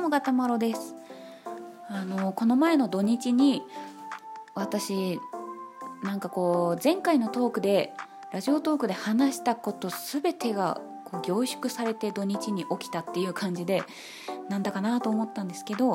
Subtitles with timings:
[0.00, 0.94] もガタマロです。
[1.88, 3.62] あのこの前の土日に
[4.54, 5.18] 私
[6.02, 7.92] なんかこう前回のトークで
[8.32, 13.82] ラジオトークで話したこと全てがこう凝縮されて土日に起きたっていう感じで
[14.48, 15.94] なんだかなと思ったんですけど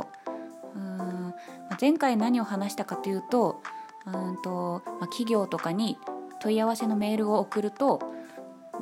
[0.76, 1.34] うーん
[1.80, 3.62] 前回何を話したかというと
[4.06, 5.98] うんと、まあ、企業とかに
[6.42, 8.02] 問い合わせのメールを送ると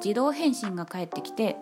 [0.04, 1.58] 自動返信が返ってきて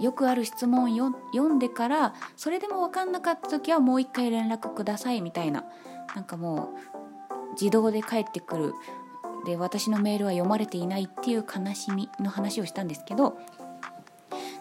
[0.00, 5.64] よくある質問を読んでからそれでも分かんなかった時はもう一回連絡くださいみたいな。
[6.14, 6.74] なんかも
[7.50, 8.74] う自動で返ってくる。
[9.44, 13.38] で私のメールは読まれていないっていう悲しみの話をしたんですけど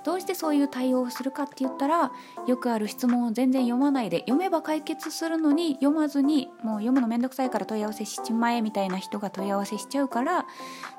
[0.04, 2.12] どうしてそういう対応をするかって言ったら
[2.48, 10.46] よくある質問を全然読まないで読めば解決するのに読まずにもう読むのめんどくさいから問い合わせしちまえみたいな人が問い合わせしちゃうから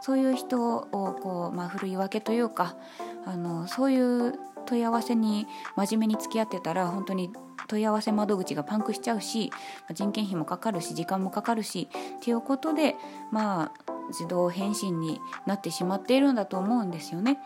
[0.00, 0.86] そういう人を
[1.20, 2.76] こう、まあ、振るい分けというか
[3.26, 4.34] あのそういう
[4.66, 5.46] 問い合わせに
[5.76, 7.30] 真面目に付き合ってたら本当に
[7.68, 9.50] 問い合わせ窓口がパンクしちゃうし
[9.92, 12.96] 人件費もかかるし時間もかかるしっていうことで
[13.30, 17.38] まあ自動返信になってしまっているんだと思うんですよね。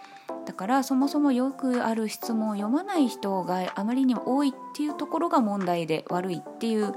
[0.45, 6.95] だからそもそもよくある質問を読まない人があまりにも多いっていうところが問題で悪いっていう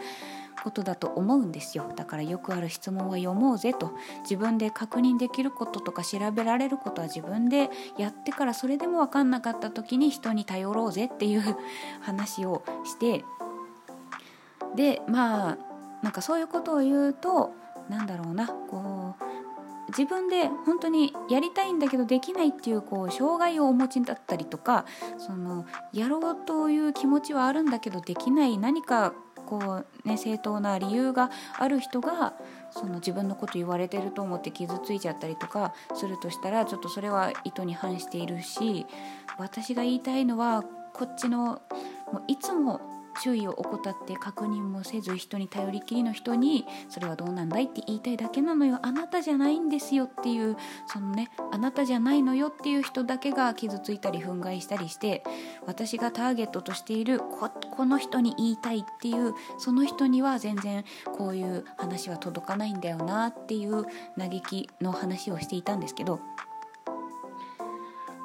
[0.61, 1.91] ことだと思うんですよ。
[1.95, 3.91] だからよくある質問は読もうぜと。
[4.21, 11.57] 自分で確認できることとか調べられることは自分でやってからそれでも分かんなかった時に人に頼ろうぜっていう
[12.01, 13.25] 話をして。
[14.75, 15.57] でまあ
[16.01, 17.51] なんかそういうことを言うと
[17.89, 18.47] なんだろうな。
[18.47, 19.23] こう
[19.89, 24.85] 自分で本当にやりたいんだけどできないっていうこう障害をお持ちだったりとか
[25.17, 28.57] そのやろうという気持ちはあるんだけどできない。
[28.57, 29.13] 何か
[29.52, 32.33] こう、ね、正当な理由がある人が
[32.69, 38.85] その自分のこと言われてると思って傷ついちゃったりとかするとしたらちょっとそれは意図に反しているし
[39.38, 40.63] 私が言いたいのは
[40.94, 41.61] こっちの
[42.13, 42.79] もういつも
[43.21, 48.79] 注意を怠って確認もせず人に頼りきりの人にそれはどうなんだいって言いたいだけなのよ。
[48.81, 50.57] あなたじゃないんですよっていう
[50.88, 55.23] そのねあなたじゃないのよっていう人だけが傷ついたり憤慨したりして
[55.66, 60.83] 私がターゲットとしているここの人に言いたいっていうその人には全然
[61.17, 63.85] こういう話は届かないんだよなっていう
[64.17, 66.19] 嘆きの話をしていたんですけど。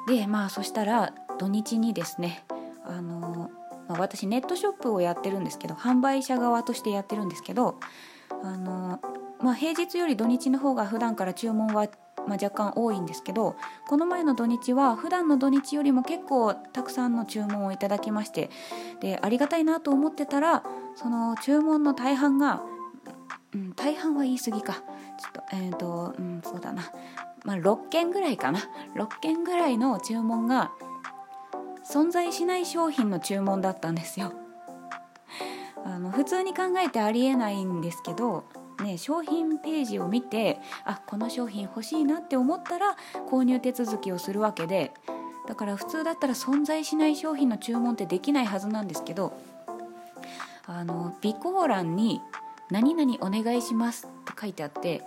[0.07, 2.45] でまあそしたら土日にですね
[2.85, 3.36] あの
[3.87, 7.79] まあ、私ネットショップをやってるんですけど販売者側としてやってるんですけど
[8.43, 8.99] あの、
[9.41, 11.87] まあ、平日より土日の方が普段から注文は、
[12.27, 13.55] まあ、若干多いんですけど
[13.87, 18.49] この前の土日は普段の土日よりも結構たくさんの注文をいただきまして
[18.99, 20.63] でありがたいなと思ってたら
[20.95, 22.61] その注文の大半が、
[23.53, 24.83] うん、大半は言い過ぎか。
[25.17, 26.91] ちょっとえっ、ー、と、うん、そうだな、
[27.43, 28.59] まあ、6件ぐらいかな。
[28.95, 30.71] 6件ぐらいの注文が
[31.89, 34.33] 存在しない商品の注文だったんですよ。
[35.85, 38.43] あの普通に考えてありえないんですけど
[38.83, 42.95] ね、商品ページを見てあこの商品欲しいなって思ったら
[43.29, 44.91] 購入手続きをするわけで
[45.47, 49.33] だから普通だったら存在しない商品の注文ってできないはずなんですけど
[50.67, 52.21] あの備考欄に
[52.69, 55.03] 「何々お願いします」って書いてあって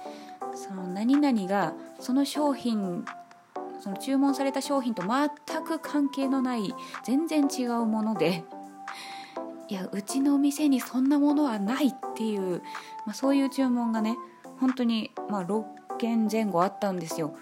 [0.54, 3.04] その何々がその商品
[3.80, 6.74] その注文された商品と全く関係のない
[7.04, 8.44] 全然違うもので
[9.68, 12.62] いやうちのお店にそんなものはないっていう、
[13.06, 14.16] まあ、そういう注文がね
[14.58, 15.64] 本当にま6
[15.98, 17.34] 件前後あったんですよ。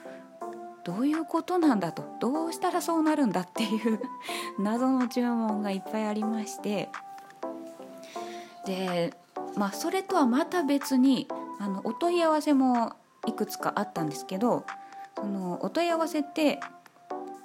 [0.84, 4.00] どういうことなんだとどうしたらそうなるんだっていう
[4.58, 6.88] 謎の注文がいっぱいありまして
[8.64, 9.12] で
[9.54, 11.28] まあそれとはまた別に
[11.60, 12.94] あのお問い合わせも
[13.26, 14.64] いくつかあったんですけど
[15.20, 16.60] そのお問い合わせって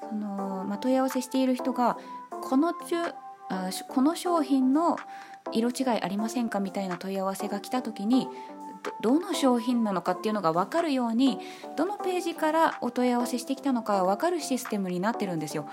[0.10, 1.98] その、まあ、問い合わせしている人が
[2.42, 3.16] この中
[3.50, 4.98] あこの商品の
[5.52, 8.28] 色違いありませんかみたいな問い合わせが来た時に
[9.02, 11.40] どの商品なのかっていうのが分かるように
[11.78, 15.68] どのページからお問い合わせしてきたのか分かるシステムになってるんですよ。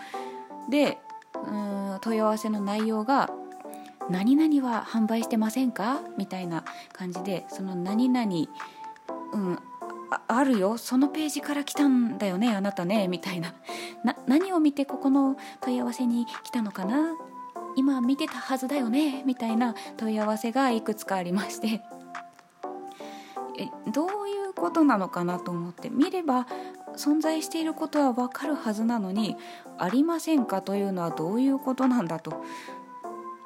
[0.68, 0.98] で
[1.34, 3.30] うん問い合わせの内容が
[4.10, 8.30] 「何々は販売してませんか?」みたいな感じでその「何々、
[9.32, 9.58] うん、
[10.10, 10.76] あるよ。
[10.78, 13.54] そのページから来たんだよねあなたねみたいな。
[14.04, 17.14] な何を見てここの問い合わせに来たのかな？
[17.76, 21.82] 今見てたはずだよねみたいな問い合わせがいくつかありまして。
[23.58, 25.90] えどういうことなのかなと思って。
[25.90, 26.46] 見れば
[26.96, 29.36] 存在していることは分かるはずなのに
[29.78, 30.62] ありませんか？
[30.62, 32.42] というのはどういうことなんだと。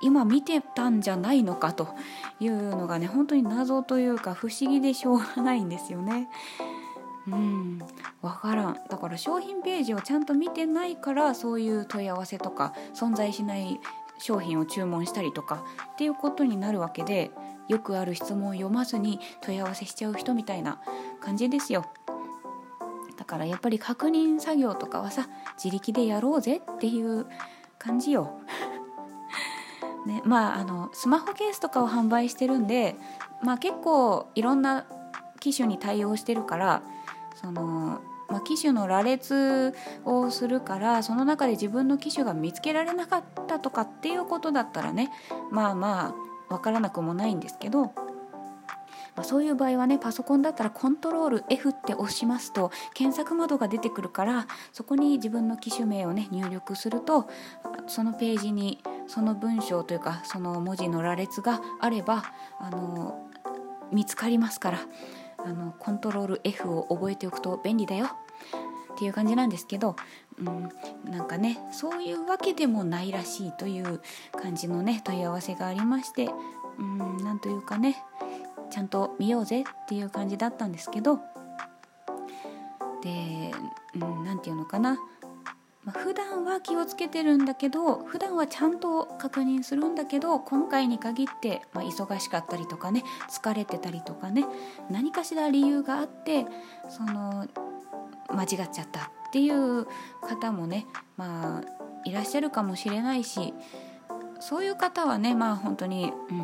[0.05, 1.89] 今見てたんじゃないのかと
[2.39, 6.29] いうのがね本当に謎というか不思議でしょうがないんですよね。
[7.27, 7.79] うん
[8.21, 8.79] 分からん。
[8.91, 13.81] だから商品ページをちゃんと見てないからそういう問い合わせとか存在しない
[14.19, 15.65] 商品を注文したりとか
[15.95, 17.31] っていうことになるわけで
[17.69, 20.83] よくある質問を読まずに問い合わせしちゃう人みたいな
[21.23, 21.87] 感じですよ。
[23.17, 27.27] だからやっぱり確認作業とかはさ自力でやろうぜっていう
[27.79, 28.39] 感じよ。
[30.07, 32.97] ね、まああのスマホケースとかを販売してるんで、
[33.43, 34.87] まあ、結構いろんな
[35.41, 36.83] 機種に対応してるから
[37.35, 39.75] その、まあ、機種の羅列
[40.05, 45.11] をするからその中で自分の機種が見つけられなかったとかっていうことだったらね
[45.51, 46.15] まあま
[46.51, 47.93] あ分からなくもないんですけど。
[49.17, 57.29] まあ、そういう場合はねパソコンだったらコントロール F って押しますと検索窓が出てくるからそこに自分の機種名をね入力すると
[57.87, 62.25] そのページにその文章というかその文字の羅列があれば
[62.61, 63.29] あの
[63.93, 64.79] 見つかりますから
[65.39, 68.07] あのコントロール F を覚えておくと便利だよ。
[68.95, 69.97] っていう感じなんですけど、
[70.39, 70.71] うん、
[71.11, 74.01] なんかねそういうわけでもないらしいという
[74.41, 76.29] 感じのね問い合わせがありまして
[76.79, 77.97] うんなんというかね
[78.71, 81.19] ちゃんと見ようぜっていう感じだったんですけど
[83.03, 83.51] で
[83.97, 84.97] 何、うん、て言うのかな。
[85.85, 94.47] まあ、普段は気をつけてるんだけど普段はちゃんと確認するんだけど今回に限って、まあ、忙しかったりとかね疲れてたりとかね
[94.91, 96.47] 何かしら理由があって
[96.89, 97.47] その
[98.29, 99.87] 間違っちゃったっていう
[100.23, 100.87] 方もね
[101.17, 103.53] まあいらっしゃるかもしれないし
[104.41, 106.41] そういう方はねまあ本当に、うん、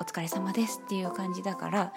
[0.00, 1.92] お疲れ様ですっていう感じだから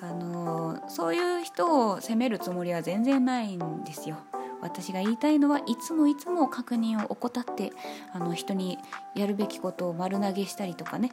[0.00, 4.16] あのそういう人を責めるつもりは全然ないんですよ。
[4.60, 7.72] 私が言いたいのはいつもいつも確認を怠って
[8.12, 8.78] あの人に
[9.14, 11.12] やるべきことを丸投げしたりとかね。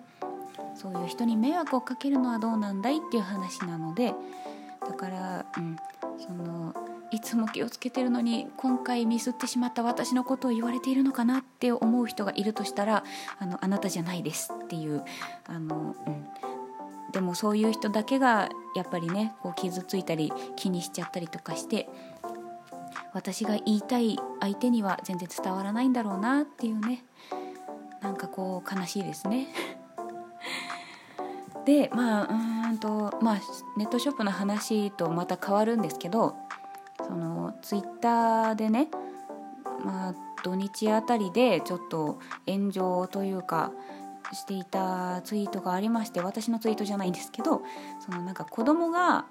[0.76, 4.14] そういう人に迷惑をかけるのはどうなんだいっていう話なので
[4.88, 5.76] だから、うん、
[6.20, 6.74] その
[7.12, 13.04] いつも気をつけてるのに今回ミスってしまった私のことを言われているのかなって思う人がいるとしたら
[13.40, 15.04] あのあなたじゃないですっていう
[15.48, 16.28] あの、うん、
[17.12, 21.90] でもそういう人だけがやっぱりねこう傷ついたり気にしちゃったりとかして
[23.18, 27.04] 私が言いたい相手には全然伝わらないんだろうなっていうね。
[28.00, 29.48] なんかこう悲しいですね。
[31.66, 33.38] でまあうんとまあ
[33.76, 36.36] ネットショップの話とまた変わるんですけど
[37.08, 38.90] そのツイッターでね
[39.84, 43.72] まあ土日あたりでちょっと炎上というか
[44.32, 47.64] していたツイートがありまして私のツイートじゃないんですけど
[48.00, 49.26] そのなんか子供が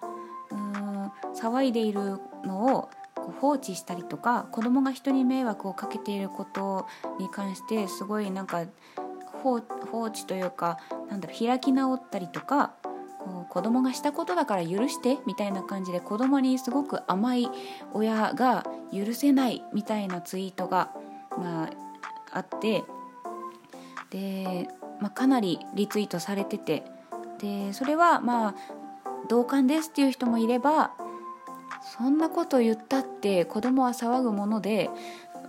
[0.50, 2.90] うーん騒いでいるのを
[3.40, 6.86] 放置したりとか子供が人に迷惑をかけていること
[7.18, 8.64] に関してすごいなんか
[9.42, 9.62] 放
[9.92, 10.78] 置というか
[11.10, 12.72] なんだろう開き直ったりとか
[13.18, 17.48] こう子供がしたことだから許してみたいな感じで子供にすごく甘い
[17.92, 20.92] 親が許せないみたいなツイートが、
[21.36, 21.70] まあ、
[22.32, 22.84] あって
[24.10, 24.68] で、
[25.00, 26.84] まあ、かなりリツイートされてて
[27.38, 28.54] でそれはまあ
[29.28, 30.92] 同感ですっていう人もいれば
[31.98, 34.90] そんなこと言ったって子供は騒ぐもので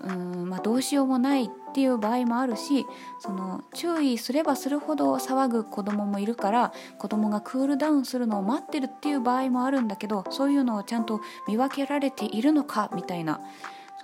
[0.04, 2.86] うん、まあ、どうしようもないっていう場合もあるし
[3.20, 13.42] その注意すればするほど騒ぐ子供もいるから子供がクールダウンするのを待ってるっていう場合もあるんだけどそういうのをちゃんと見分けられているのかみたいな。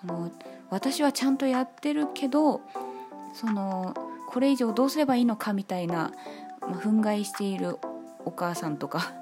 [0.01, 0.31] その
[0.69, 2.61] 私はちゃんとやってるけど
[3.33, 3.93] その
[4.27, 6.11] これ以上どうすればいいのかみたいな、
[6.61, 7.77] まあ、憤慨している
[8.25, 9.13] お母さんとか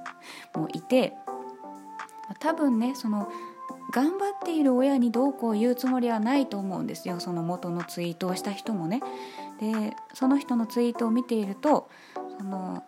[0.56, 1.13] もいて
[2.39, 3.29] 多分ねその
[3.91, 9.01] 頑張っている親にどうこう言うつもりはないと思うんですよその元のツイートをした人もね。
[9.59, 11.89] でその人のツイートを見ていると
[12.39, 12.83] その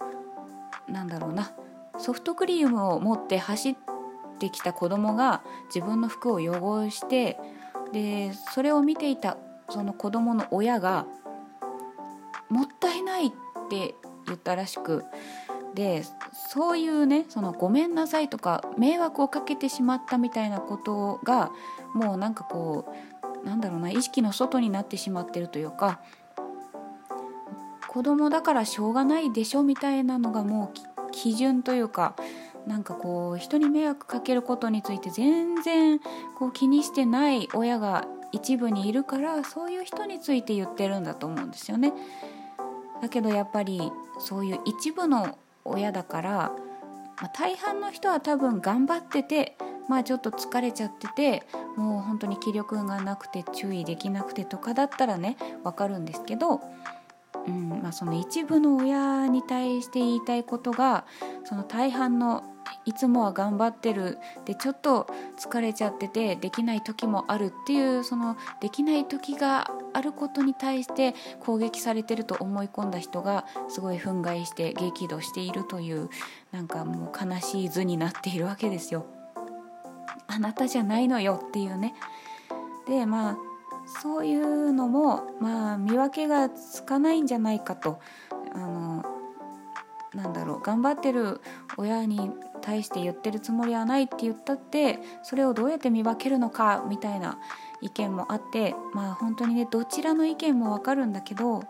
[0.88, 1.52] なんだろうな
[2.00, 3.76] ソフトクリームを持って走っ
[4.40, 7.38] てきた子供が自分の服を汚して
[7.92, 9.38] でそれを見ていた
[9.70, 11.06] その子供の親が
[12.50, 13.32] 「もったいない」っ
[13.70, 13.96] て
[14.26, 15.06] 言ったらしく
[15.74, 16.04] で
[16.34, 21.52] そういうねそのごめんなさいとか迷惑をかけてしまったみたいなことが
[21.94, 22.86] もうなんかこ
[23.44, 26.00] うなんだろうな意識の外になってしまってるというか
[27.88, 32.16] 子供だからしょうがないでしょみたいなのがもう基準というか
[32.66, 36.00] なんかこう人に迷惑かけることについて全然
[36.38, 41.94] こう気にしてない親が一部にいるからそういう人について言ってるんだと思うんですよね。
[43.02, 51.44] だけどやっぱりそういう一部の親だから、まあ、大半の人は多分頑張っててまあちょっと疲れちゃってて
[51.76, 56.62] もう本当に気力がなくて注意できなくてとかだったらね分かるんですけど、
[57.48, 61.06] うんまあ、その一部の親に対して言いたいことが
[61.44, 62.44] その大半の
[62.86, 76.10] いつもは頑張ってるでちょっと疲れちゃっててできない時もあるっていうそのできない時があることに対して攻撃されてると思い込んだ人がすごい憤慨して激怒しているという
[76.52, 79.06] なんかもう悲しい図になっているわけですよ。
[80.28, 81.94] あなたじゃないのよっていうね。
[82.88, 83.38] でまあ
[84.02, 88.00] そういうのもまあ見分けがつかないんじゃないかと
[88.54, 89.06] あの
[90.14, 91.42] なんだろう頑張ってる
[91.78, 92.32] 親に
[92.64, 97.38] 対して言ってるつもりはないって言ったってそれをどうやって見分けるのかみたいな
[97.82, 101.64] 意見もあってまあ本当にねどちらの意見もわかるんだけど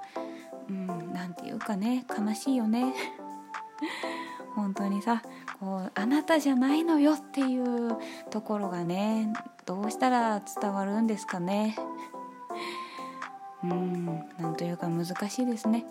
[0.70, 2.94] うんなんていうかね悲しいよね。
[4.56, 5.24] 本当にさ
[5.60, 7.98] こうあなたじゃないのよっていう
[8.30, 9.34] ところがね
[9.66, 11.76] どうしたら伝わるんですかね。
[13.64, 14.06] うん
[14.38, 15.86] なんというか難しいですね。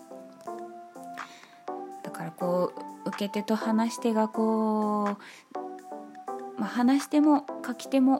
[2.03, 8.19] だからこう受け手と話し手がこう、まあ、話し手も書き手も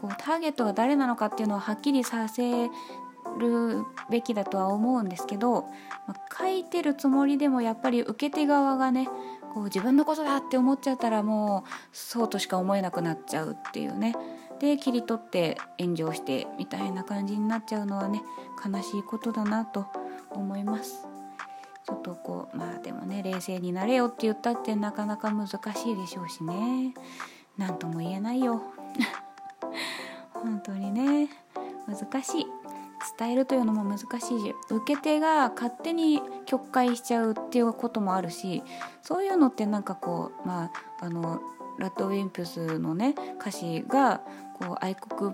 [0.00, 2.68] こうターゲットが誰なのかっていうのをはっきりさせ
[3.38, 5.62] るべきだとは思うんですけど、
[6.06, 9.08] まあ、書いてるつもりでもやっぱり受け手側がね
[9.52, 14.14] こう自分のことだって思っちゃったらもうそうとしか思えなくなっちゃうっていうね。
[14.60, 18.22] で切り取って炎上してみたいな感じになっちゃうのはね
[18.62, 19.86] 悲しいことだなと
[20.30, 21.09] 思います。
[21.86, 25.54] ちょっとこうまあでもね冷静になれよって言ったってなかなか難し
[25.90, 26.94] いでしょうしね。
[27.58, 28.62] 何とも言えないよ。
[30.32, 31.28] 本当にね
[31.86, 32.46] 難しい。
[33.18, 38.62] 伝えるというのも難しいし受け手が勝手に曲解しちゃうっていうこともあるし
[39.02, 40.70] そういうのってなんかこうまあ
[41.00, 41.40] あの
[41.78, 44.20] ラッドウィンプスのね歌詞が
[44.58, 45.32] こう愛国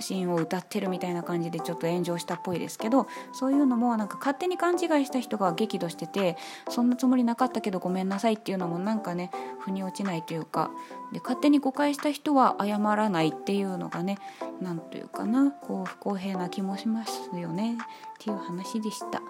[0.00, 6.36] シーンを歌ってるみたいな感じでちょっと炎上したっぽいですけどそういうのもなんか勝手に勘違いした人が激怒してて
[6.68, 9.30] そんなつもりなかったけどごめんなさいっていうのもなんかね
[9.60, 10.70] 腑に落ちないというか
[11.12, 14.18] で勝手に誤解した人は謝らないっていうのがね
[14.60, 17.76] なんというかなこう不公平な気もしますよねっ
[18.18, 19.22] ていう話でした。